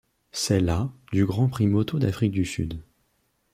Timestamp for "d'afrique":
1.99-2.31